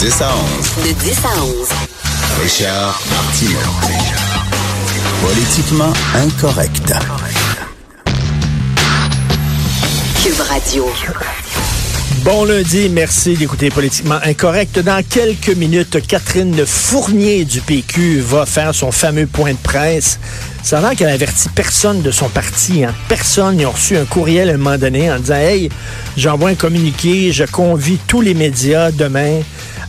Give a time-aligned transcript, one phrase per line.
[0.00, 0.86] 10 à 11.
[0.86, 1.68] De 10 à 11.
[2.40, 3.58] Richard Martineau.
[5.20, 6.92] Politiquement incorrect.
[10.22, 10.86] Cube Radio.
[12.22, 14.78] Bon lundi, merci d'écouter Politiquement Incorrect.
[14.78, 20.20] Dans quelques minutes, Catherine Fournier du PQ va faire son fameux point de presse.
[20.62, 22.84] Ça a l'air qu'elle avertit personne de son parti.
[22.84, 22.94] Hein.
[23.08, 23.58] Personne.
[23.58, 25.70] Ils ont reçu un courriel à un moment donné en disant Hey,
[26.16, 29.40] j'envoie un communiqué, je convie tous les médias demain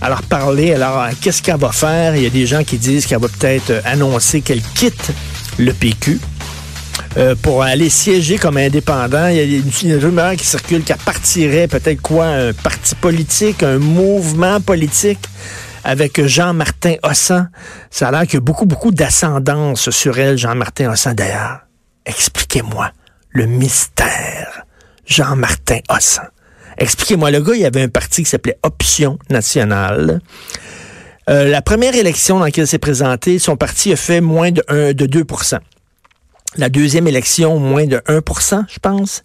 [0.02, 0.74] à leur parler.
[0.74, 2.16] Alors, qu'est-ce qu'elle va faire?
[2.16, 5.12] Il y a des gens qui disent qu'elle va peut-être annoncer qu'elle quitte
[5.58, 6.20] le PQ.
[7.18, 9.28] Euh, pour aller siéger comme indépendant.
[9.30, 13.64] Il y a une, une rumeur qui circule qu'elle partirait peut-être quoi, un parti politique,
[13.64, 15.20] un mouvement politique
[15.84, 17.50] avec Jean-Martin Hossan.
[17.90, 21.62] Ça a l'air qu'il y a beaucoup, beaucoup d'ascendance sur elle, Jean-Martin Hossan d'ailleurs.
[22.06, 22.92] Expliquez-moi
[23.32, 24.66] le mystère.
[25.06, 26.28] Jean-Martin Hossan.
[26.80, 30.22] Expliquez-moi, le gars, il y avait un parti qui s'appelait Option nationale.
[31.30, 34.64] Euh, la première élection dans laquelle il s'est présenté, son parti a fait moins de,
[34.68, 35.60] 1, de 2%
[36.56, 39.22] la deuxième élection, moins de 1% je pense.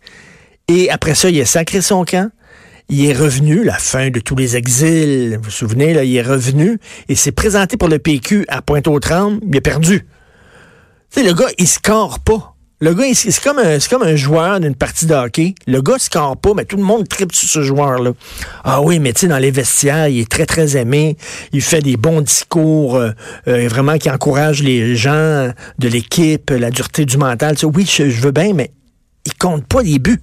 [0.69, 2.31] Et après ça, il a sacré son camp.
[2.91, 6.23] Il est revenu, la fin de tous les exils, vous vous souvenez, là, il est
[6.23, 10.07] revenu et s'est présenté pour le PQ à Pointe-aux-Trembles, il a perdu.
[11.11, 12.54] Tu le gars, il score pas.
[12.85, 15.55] Le gars, c'est comme, un, comme un joueur d'une partie de hockey.
[15.67, 18.11] Le gars score pas, mais tout le monde tripe sur ce joueur-là.
[18.63, 21.17] Ah oui, mais tu sais, dans les vestiaires, il est très, très aimé.
[21.55, 23.13] Il fait des bons discours, euh,
[23.49, 27.57] euh, vraiment qui encourage les gens de l'équipe, la dureté du mental.
[27.75, 28.71] oui, je, veux bien, mais
[29.25, 30.21] il compte pas les buts.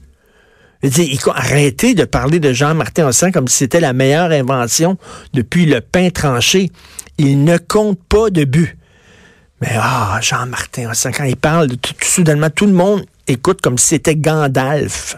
[1.34, 5.00] Arrêtez de parler de Jean-Martin Hossan comme si c'était la meilleure invention
[5.34, 6.70] depuis le pain tranché.
[7.18, 8.78] Il ne compte pas de buts.
[9.62, 14.16] Mais ah, Jean-Martin, quand il parle, tout, soudainement, tout le monde écoute comme si c'était
[14.16, 15.18] Gandalf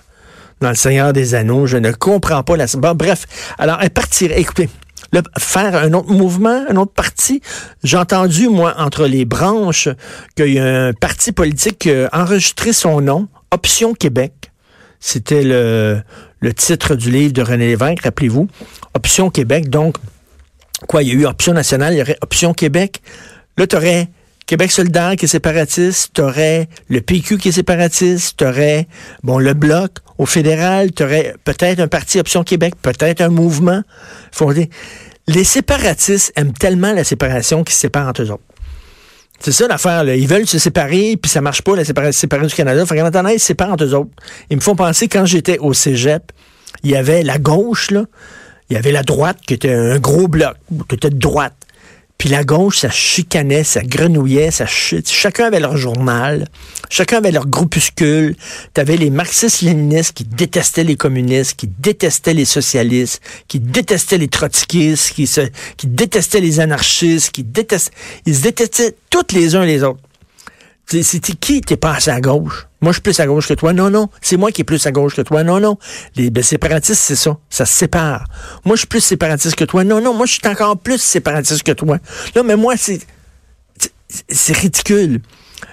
[0.59, 1.65] dans Le Seigneur des Anneaux.
[1.65, 2.65] Je ne comprends pas la...
[2.93, 3.25] bref,
[3.57, 4.69] alors, elle partirait, écoutez,
[5.37, 7.41] faire un autre mouvement, un autre parti.
[7.83, 9.87] J'ai entendu, moi, entre les branches,
[10.35, 14.51] qu'il y a un parti politique qui a enregistré son nom, Option Québec.
[14.99, 16.01] C'était le,
[16.39, 18.47] le titre du livre de René Lévesque, rappelez-vous.
[18.93, 19.97] Option Québec, donc,
[20.87, 23.01] quoi, il y a eu Option nationale, il y aurait Option Québec.
[23.57, 23.75] Là, tu
[24.53, 28.87] Québec solidaire qui est séparatiste, t'aurais le PQ qui est séparatiste, t'aurais,
[29.23, 33.81] bon, le Bloc au fédéral, t'aurais peut-être un parti Option Québec, peut-être un mouvement
[34.31, 34.69] fondé.
[35.25, 38.43] Les séparatistes aiment tellement la séparation qu'ils se séparent entre eux autres.
[39.39, 40.03] C'est ça l'affaire.
[40.13, 42.85] Ils veulent se séparer, puis ça marche pas, la séparation du Canada.
[42.85, 44.11] Fait qu'en attendant, ils se séparent entre eux autres.
[44.51, 46.31] Ils me font penser, quand j'étais au cégep,
[46.83, 48.05] il y avait la gauche, là,
[48.69, 50.57] il y avait la droite, qui était un gros bloc,
[50.89, 51.55] qui était de droite.
[52.23, 54.95] Puis la gauche, ça chicanait, ça grenouillait, ça ch...
[55.03, 56.47] chacun avait leur journal,
[56.89, 58.37] chacun avait leur groupuscule.
[58.73, 65.11] T'avais les marxistes-léninistes qui détestaient les communistes, qui détestaient les socialistes, qui détestaient les trotskistes,
[65.13, 65.41] qui, se...
[65.83, 67.91] détestaient les anarchistes, qui détestaient...
[68.25, 69.99] Ils se détestaient toutes les uns les autres.
[70.85, 71.61] C'était qui?
[71.61, 72.67] T'es passé à gauche?
[72.81, 73.73] Moi, je suis plus à gauche que toi.
[73.73, 74.09] Non, non.
[74.21, 75.43] C'est moi qui est plus à gauche que toi.
[75.43, 75.77] Non, non.
[76.15, 77.37] Les ben, séparatistes, c'est ça.
[77.49, 78.25] Ça se sépare.
[78.65, 79.83] Moi, je suis plus séparatiste que toi.
[79.83, 80.13] Non, non.
[80.13, 81.99] Moi, je suis encore plus séparatiste que toi.
[82.35, 82.99] Non, mais moi, c'est,
[84.27, 85.21] c'est ridicule.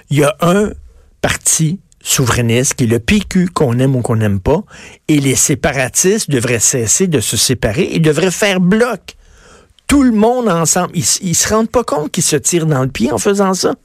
[0.09, 0.71] Il y a un
[1.21, 4.63] parti souverainiste qui est le PQ qu'on aime ou qu'on n'aime pas,
[5.07, 9.15] et les séparatistes devraient cesser de se séparer et devraient faire bloc.
[9.87, 10.91] Tout le monde ensemble.
[10.95, 13.75] Ils, ils se rendent pas compte qu'ils se tirent dans le pied en faisant ça.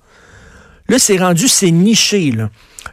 [0.88, 2.50] Là, c'est rendu, c'est niché, là.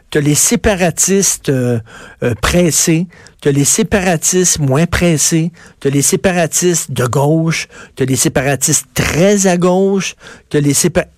[0.10, 1.80] T'as les séparatistes euh,
[2.24, 3.08] euh, pressés,
[3.42, 9.58] t'as les séparatistes moins pressés, t'as les séparatistes de gauche, t'as les séparatistes très à
[9.58, 10.16] gauche,
[10.50, 11.14] t'as les séparatistes...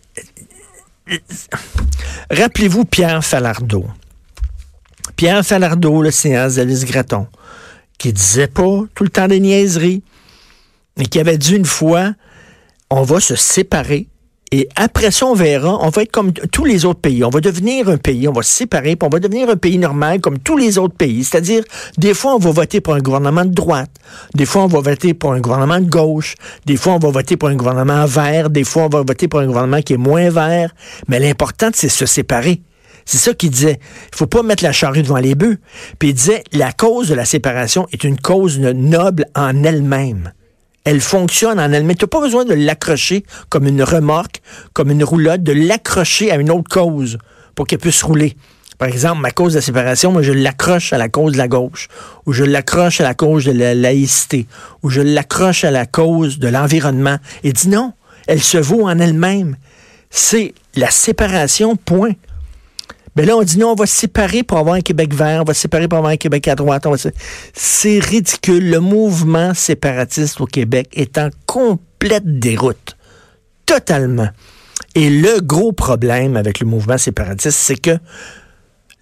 [2.31, 3.85] Rappelez-vous Pierre Falardeau.
[5.15, 7.27] Pierre Falardeau, le séance d'Alice Graton,
[7.97, 10.03] qui disait pas tout le temps des niaiseries,
[10.97, 12.13] mais qui avait dit une fois,
[12.89, 14.07] on va se séparer
[14.57, 17.25] et après ça, on verra, on va être comme tous les autres pays.
[17.25, 19.77] On va devenir un pays, on va se séparer, puis on va devenir un pays
[19.77, 21.25] normal comme tous les autres pays.
[21.25, 21.65] C'est-à-dire,
[21.97, 23.91] des fois, on va voter pour un gouvernement de droite,
[24.33, 26.35] des fois, on va voter pour un gouvernement de gauche,
[26.65, 29.41] des fois, on va voter pour un gouvernement vert, des fois, on va voter pour
[29.41, 30.73] un gouvernement qui est moins vert.
[31.09, 32.61] Mais l'important, c'est se séparer.
[33.03, 33.79] C'est ça qu'il disait.
[34.13, 35.57] Il faut pas mettre la charrue devant les bœufs.
[35.99, 40.31] Puis il disait, la cause de la séparation est une cause noble en elle-même
[40.85, 41.97] elle fonctionne en elle-même.
[41.97, 44.41] Tu pas besoin de l'accrocher comme une remorque,
[44.73, 47.17] comme une roulotte, de l'accrocher à une autre cause
[47.55, 48.37] pour qu'elle puisse rouler.
[48.77, 51.47] Par exemple, ma cause de la séparation, moi, je l'accroche à la cause de la
[51.47, 51.87] gauche,
[52.25, 54.47] ou je l'accroche à la cause de la laïcité,
[54.83, 57.17] ou je l'accroche à la cause de l'environnement.
[57.43, 57.93] Et dit non,
[58.27, 59.55] elle se vaut en elle-même.
[60.09, 62.11] C'est la séparation, point.
[63.15, 65.53] Ben là, on dit non, on va séparer pour avoir un Québec vert, on va
[65.53, 66.85] séparer pour avoir un Québec à droite.
[67.53, 68.69] C'est ridicule.
[68.69, 72.97] Le mouvement séparatiste au Québec est en complète déroute.
[73.65, 74.29] Totalement.
[74.95, 77.97] Et le gros problème avec le mouvement séparatiste, c'est que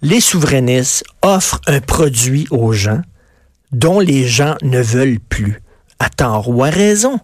[0.00, 3.00] les souverainistes offrent un produit aux gens
[3.72, 5.60] dont les gens ne veulent plus,
[5.98, 7.18] à tort ou à raison.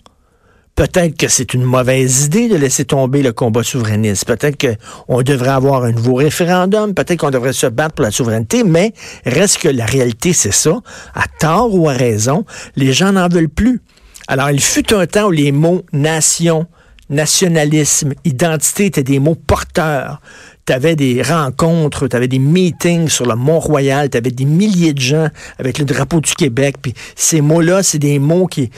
[0.81, 4.25] Peut-être que c'est une mauvaise idée de laisser tomber le combat souverainiste.
[4.25, 6.95] Peut-être qu'on devrait avoir un nouveau référendum.
[6.95, 8.65] Peut-être qu'on devrait se battre pour la souveraineté.
[8.65, 8.95] Mais
[9.27, 10.81] reste que la réalité, c'est ça.
[11.15, 12.47] À tort ou à raison,
[12.77, 13.83] les gens n'en veulent plus.
[14.27, 16.67] Alors, il fut un temps où les mots nation,
[17.11, 20.23] nationalisme, identité étaient des mots porteurs.
[20.65, 24.95] Tu avais des rencontres, tu avais des meetings sur le Mont-Royal, tu avais des milliers
[24.95, 25.29] de gens
[25.59, 26.77] avec le drapeau du Québec.
[26.81, 28.71] Puis ces mots-là, c'est des mots qui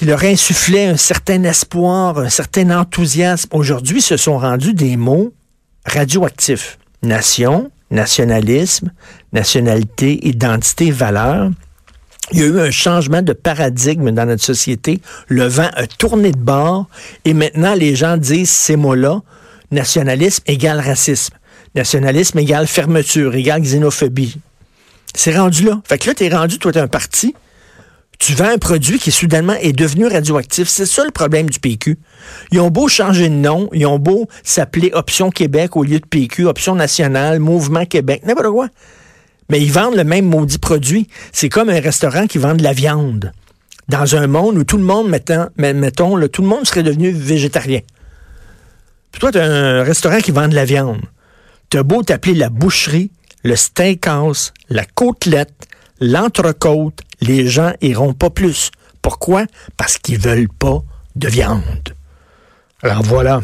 [0.00, 5.34] qui leur insufflaient un certain espoir, un certain enthousiasme, aujourd'hui se sont rendus des mots
[5.84, 6.78] radioactifs.
[7.02, 8.92] Nation, nationalisme,
[9.34, 11.50] nationalité, identité, valeur.
[12.32, 15.02] Il y a eu un changement de paradigme dans notre société.
[15.28, 16.86] Le vent a tourné de bord
[17.26, 19.20] et maintenant les gens disent ces mots-là,
[19.70, 21.34] nationalisme égale racisme,
[21.74, 24.38] nationalisme égale fermeture, égale xénophobie.
[25.14, 25.82] C'est rendu là.
[25.84, 27.34] Fait que là, t'es rendu, toi, t'es un parti
[28.20, 30.68] tu vends un produit qui soudainement est devenu radioactif.
[30.68, 31.98] C'est ça le problème du PQ.
[32.52, 36.06] Ils ont beau changer de nom, ils ont beau s'appeler Option Québec au lieu de
[36.06, 38.68] PQ, Option Nationale, Mouvement Québec, n'importe quoi.
[39.48, 41.08] Mais ils vendent le même maudit produit.
[41.32, 43.32] C'est comme un restaurant qui vend de la viande.
[43.88, 47.80] Dans un monde où tout le monde, mettons, mettons tout le monde serait devenu végétarien.
[49.12, 51.00] Puis toi, tu un restaurant qui vend de la viande.
[51.70, 53.10] Tu as beau t'appeler la boucherie,
[53.44, 55.54] le steakhouse, la côtelette,
[56.00, 58.70] l'entrecôte, les gens iront pas plus.
[59.02, 59.46] Pourquoi?
[59.76, 60.82] Parce qu'ils veulent pas
[61.16, 61.94] de viande.
[62.82, 63.40] Alors voilà.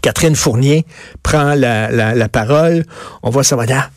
[0.00, 0.86] Catherine Fournier
[1.22, 2.84] prend la, parole.
[3.22, 3.90] On va savoir, ah,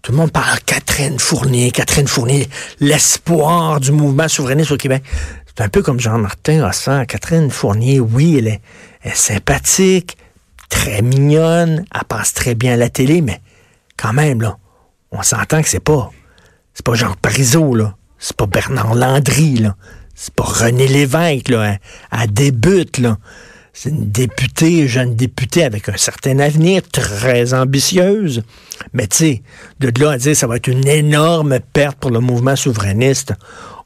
[0.00, 2.48] tout le monde parle Catherine Fournier, Catherine Fournier,
[2.80, 5.02] l'espoir du mouvement souverainiste au Québec.
[5.46, 7.04] C'est un peu comme Jean-Martin Hossan.
[7.06, 8.60] Catherine Fournier, oui, elle est,
[9.02, 10.16] elle sympathique,
[10.70, 13.40] très mignonne, elle passe très bien à la télé, mais
[13.96, 14.56] quand même, là,
[15.10, 16.10] on s'entend que c'est pas
[16.74, 17.96] c'est pas Jean Parizeau, là.
[18.18, 19.76] C'est pas Bernard Landry, là.
[20.14, 21.78] C'est pas René Lévesque, là.
[22.12, 23.18] Elle, débute, là.
[23.72, 28.42] C'est une députée, jeune députée avec un certain avenir, très ambitieuse.
[28.92, 29.42] Mais tu sais,
[29.80, 33.32] de là à dire ça va être une énorme perte pour le mouvement souverainiste,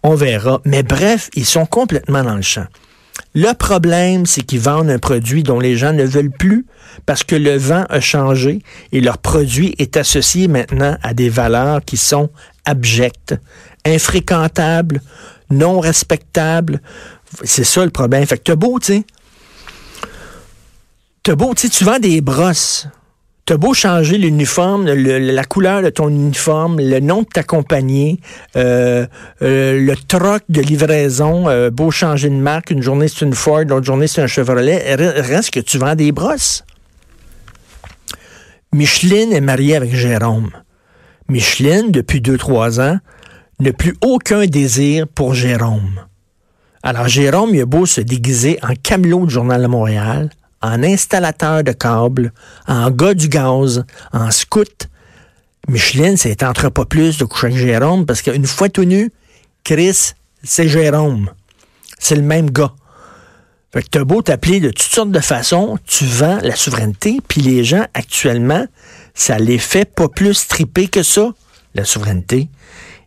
[0.03, 0.61] on verra.
[0.65, 2.67] Mais bref, ils sont complètement dans le champ.
[3.35, 6.67] Le problème, c'est qu'ils vendent un produit dont les gens ne veulent plus
[7.05, 11.85] parce que le vent a changé et leur produit est associé maintenant à des valeurs
[11.85, 12.31] qui sont
[12.65, 13.35] abjectes,
[13.85, 15.03] infréquentables,
[15.51, 16.81] non respectables.
[17.45, 18.25] C'est ça le problème.
[18.27, 19.05] Fait que t'as beau, tu sais.
[21.23, 22.89] T'as beau, tu tu vends des brosses.
[23.47, 28.19] T'as beau changer l'uniforme, la couleur de ton uniforme, le nom de ta compagnie,
[28.57, 29.07] euh,
[29.41, 33.63] euh, le troc de livraison, euh, beau changer de marque, une journée c'est une Ford,
[33.69, 36.65] l'autre journée c'est un Chevrolet, reste que tu vends des brosses.
[38.73, 40.51] Micheline est mariée avec Jérôme.
[41.29, 42.99] Micheline, depuis deux, trois ans,
[43.61, 46.01] n'a plus aucun désir pour Jérôme.
[46.83, 50.31] Alors Jérôme, il a beau se déguiser en camelot du Journal de Montréal,
[50.63, 52.33] en installateur de câbles,
[52.67, 54.89] en gars du gaz, en scout.
[55.69, 59.11] Micheline, c'est entre pas plus de coucher avec Jérôme parce qu'une fois tout nu,
[59.65, 61.31] Chris, c'est Jérôme.
[61.99, 62.73] C'est le même gars.
[63.73, 67.43] Fait que t'as beau t'appeler de toutes sortes de façons, tu vends la souveraineté, puis
[67.43, 68.65] les gens, actuellement,
[69.13, 71.33] ça les fait pas plus triper que ça,
[71.75, 72.49] la souveraineté.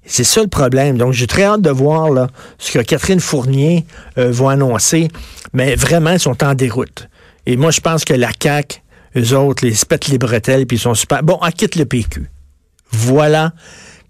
[0.06, 0.98] C'est ça le problème.
[0.98, 2.28] Donc, j'ai très hâte de voir là,
[2.58, 3.86] ce que Catherine Fournier
[4.18, 5.08] euh, va annoncer.
[5.54, 7.09] Mais vraiment, ils sont en déroute.
[7.50, 8.80] Et moi, je pense que la CAQ,
[9.18, 11.24] eux autres, les pètent les bretelles, puis ils sont super.
[11.24, 12.30] Bon, elle quitte le PQ.
[12.92, 13.54] Voilà.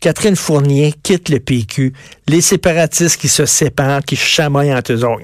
[0.02, 1.94] Catherine Fournier quitte le PQ.
[2.28, 5.22] Les séparatistes qui se séparent, qui chamoyent entre eux autres.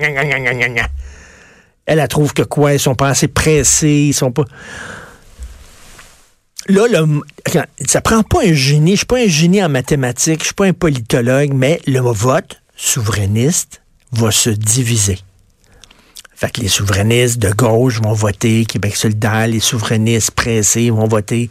[1.86, 2.72] Elle, elle trouve que quoi?
[2.72, 4.46] Ils sont pas assez pressés, ils sont pas
[6.70, 7.22] là, le,
[7.86, 8.92] ça prend pas un génie.
[8.92, 12.62] Je suis pas un génie en mathématiques, je suis pas un politologue, mais le vote
[12.78, 13.82] souverainiste
[14.14, 15.20] va se diviser.
[16.58, 21.50] Les souverainistes de gauche vont voter Québec solidaire, les souverainistes pressés vont voter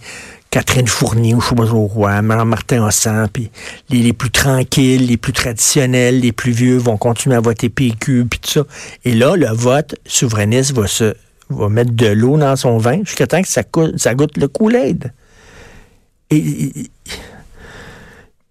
[0.54, 3.50] Catherine Fournier ou je sais pas roi, Martin Hossan, puis
[3.90, 8.38] les, plus tranquilles, les plus traditionnels, les plus vieux vont continuer à voter PQ, puis
[8.38, 8.64] tout ça.
[9.04, 13.48] Et là, le vote souverainiste va mettre de l'eau dans son vin jusqu'à temps que
[13.48, 13.62] ça,
[13.96, 15.12] ça goûte le Kool-Aid.
[16.30, 16.70] Et,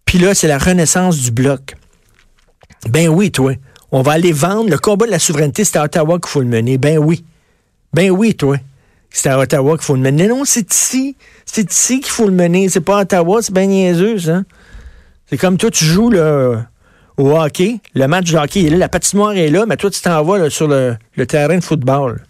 [0.03, 1.75] puis là, c'est la renaissance du bloc.
[2.89, 3.53] Ben oui, toi.
[3.95, 4.71] On va aller vendre.
[4.71, 6.79] Le combat de la souveraineté, c'est à Ottawa qu'il faut le mener.
[6.79, 7.23] Ben oui.
[7.93, 8.57] Ben oui, toi.
[9.11, 10.27] c'est à Ottawa qu'il faut le mener.
[10.27, 11.15] Non, c'est ici.
[11.45, 12.69] C'est ici qu'il faut le mener.
[12.69, 14.41] C'est pas à Ottawa, c'est bien niaiseux, ça.
[15.29, 16.65] C'est comme toi, tu joues là,
[17.17, 17.81] au hockey.
[17.93, 20.49] Le match de hockey est là, la patinoire est là, mais toi, tu t'en vas
[20.49, 22.23] sur le, le terrain de football.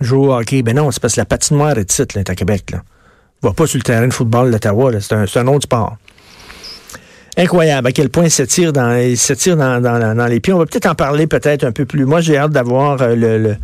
[0.00, 0.62] Jouer au hockey.
[0.62, 2.74] Ben non, c'est parce que la patinoire est ici, là, à Québec.
[3.42, 4.90] Va pas sur le terrain de football d'Ottawa.
[5.02, 5.98] C'est un autre sport.
[7.36, 10.52] Incroyable à quel point il s'étire dans, dans, les pieds.
[10.52, 12.04] On va peut-être en parler peut-être un peu plus.
[12.04, 13.56] Moi, j'ai hâte d'avoir euh,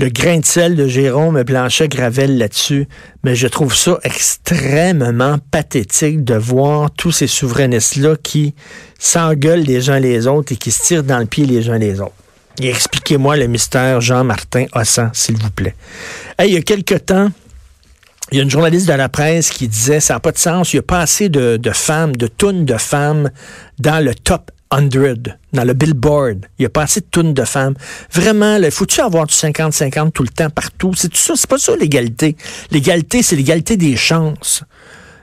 [0.00, 2.88] le, grain de sel de Jérôme Blanchet-Gravel là-dessus,
[3.22, 8.54] mais je trouve ça extrêmement pathétique de voir tous ces souverainistes-là qui
[8.98, 12.00] s'engueulent les uns les autres et qui se tirent dans le pied les uns les
[12.00, 12.12] autres.
[12.60, 15.76] Expliquez-moi le mystère Jean-Martin Hossan, s'il vous plaît.
[16.36, 17.30] Hey, il y a quelque temps,
[18.30, 20.72] il y a une journaliste de la presse qui disait ça n'a pas de sens,
[20.72, 23.30] il n'y a pas assez de, femmes, de tonnes de femmes
[23.78, 24.88] dans le top 100,
[25.54, 26.46] dans le billboard.
[26.58, 27.74] Il n'y a pas assez de tonnes de femmes.
[28.12, 30.92] Vraiment, il faut-tu avoir du 50-50 tout le temps, partout?
[30.94, 32.36] C'est tout ça, c'est pas ça l'égalité.
[32.70, 34.62] L'égalité, c'est l'égalité des chances.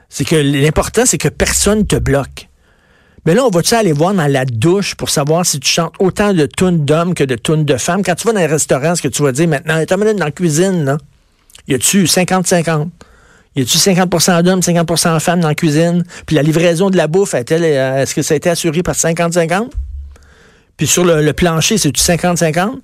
[0.08, 2.48] C'est que l'important, c'est que personne te bloque.
[3.24, 6.32] Mais là, on va-tu aller voir dans la douche pour savoir si tu chantes autant
[6.32, 8.02] de tunes d'hommes que de tunes de femmes?
[8.04, 10.30] Quand tu vas dans un restaurant, ce que tu vas dire maintenant, t'as dans la
[10.30, 10.98] cuisine, là.
[11.68, 12.88] Y a-tu 50-50?
[13.56, 16.04] Y a-tu 50% d'hommes, 50% de femmes dans la cuisine?
[16.26, 19.70] Puis la livraison de la bouffe, est-ce que ça a été assuré par 50-50?
[20.76, 22.80] Puis sur le, le plancher, c'est-tu 50-50?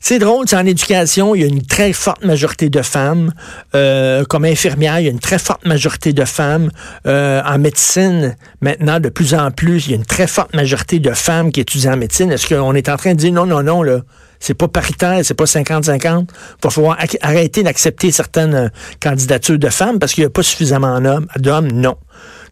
[0.00, 3.32] C'est drôle, c'est en éducation, il y a une très forte majorité de femmes.
[3.74, 6.70] Euh, comme infirmière, il y a une très forte majorité de femmes.
[7.06, 11.00] Euh, en médecine, maintenant, de plus en plus, il y a une très forte majorité
[11.00, 12.30] de femmes qui étudient en médecine.
[12.30, 14.00] Est-ce qu'on est en train de dire non, non, non, là,
[14.40, 16.22] c'est pas paritaire, c'est pas 50-50.
[16.22, 16.26] Il
[16.62, 18.68] va falloir arrêter d'accepter certaines euh,
[19.00, 21.00] candidatures de femmes parce qu'il n'y a pas suffisamment
[21.36, 21.68] d'hommes.
[21.72, 21.96] Non.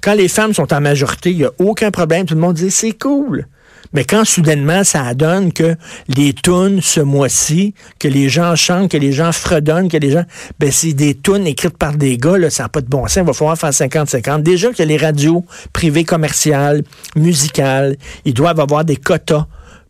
[0.00, 2.26] Quand les femmes sont en majorité, il n'y a aucun problème.
[2.26, 3.46] Tout le monde dit c'est cool.
[3.92, 5.76] Mais quand soudainement ça donne que
[6.08, 10.24] les tunes ce mois-ci, que les gens chantent, que les gens fredonnent, que les gens,
[10.58, 13.16] ben c'est des tunes écrites par des gars, là, ça n'a pas de bon sens.
[13.16, 14.42] Il va falloir faire 50-50.
[14.42, 16.82] Déjà que les radios privées commerciales,
[17.14, 19.46] musicales, ils doivent avoir des quotas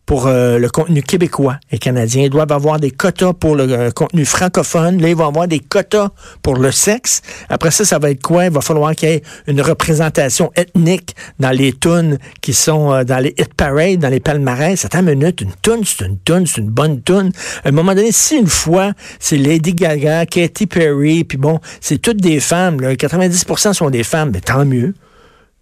[0.07, 2.23] pour euh, le contenu québécois et canadien.
[2.23, 5.01] Ils doivent avoir des quotas pour le euh, contenu francophone.
[5.01, 6.09] Là, ils vont avoir des quotas
[6.41, 7.21] pour le sexe.
[7.49, 8.45] Après ça, ça va être quoi?
[8.45, 13.03] Il va falloir qu'il y ait une représentation ethnique dans les tunes qui sont euh,
[13.03, 14.83] dans les hit parades, dans les palmarès.
[14.85, 17.31] Attends une minute, une tune, c'est une tune, c'est une bonne tune.
[17.65, 21.97] À un moment donné, si une fois, c'est Lady Gaga, Katy Perry, puis bon, c'est
[21.97, 24.93] toutes des femmes, là, 90% sont des femmes, mais tant mieux.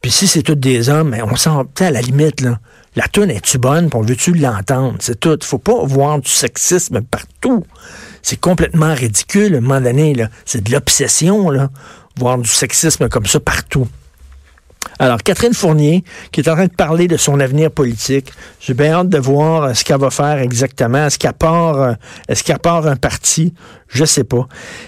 [0.02, 2.60] Puis si c'est toutes des hommes, mais on s'en à la limite, là.
[2.96, 4.96] La tune est-tu bonne, on veut-tu l'entendre?
[5.00, 5.38] C'est tout.
[5.44, 7.66] Faut pas voir du sexisme partout.
[8.22, 10.16] C'est complètement ridicule, à un moment donné.
[10.46, 11.70] C'est de l'obsession, là.
[12.18, 13.88] Voir du sexisme comme ça partout.
[15.00, 18.94] Alors, Catherine Fournier, qui est en train de parler de son avenir politique, j'ai bien
[18.94, 21.06] hâte de voir euh, ce qu'elle va faire exactement.
[21.06, 21.94] Est-ce qu'elle part, euh,
[22.30, 23.54] est-ce qu'elle part un parti?
[23.88, 24.48] Je sais pas.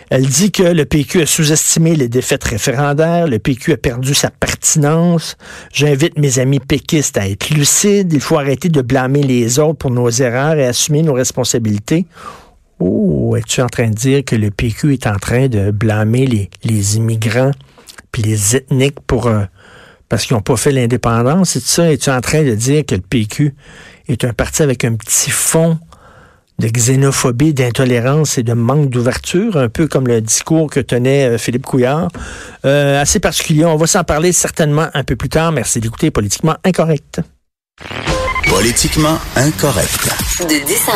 [0.10, 4.30] Elle dit que le PQ a sous-estimé les défaites référendaires, le PQ a perdu sa
[4.30, 5.38] pertinence.
[5.74, 8.14] J'invite mes amis péquistes à être lucides.
[8.14, 12.06] Il faut arrêter de blâmer les autres pour nos erreurs et assumer nos responsabilités.
[12.80, 16.50] Oh, es-tu en train de dire que le PQ est en train de blâmer les,
[16.64, 17.52] les immigrants
[18.12, 19.28] puis les ethniques pour...
[19.28, 19.44] Euh,
[20.10, 21.92] parce qu'ils n'ont pas fait l'indépendance, c'est ça?
[21.92, 23.54] Es-tu en train de dire que le PQ
[24.08, 25.78] est un parti avec un petit fond
[26.60, 31.38] de xénophobie, d'intolérance et de manque d'ouverture, un peu comme le discours que tenait euh,
[31.38, 32.08] Philippe Couillard?
[32.66, 33.66] Euh, assez particulier.
[33.66, 35.52] On va s'en parler certainement un peu plus tard.
[35.52, 37.22] Merci d'écouter Politiquement Incorrect.
[38.50, 40.10] Politiquement Incorrect.
[40.40, 40.90] De 10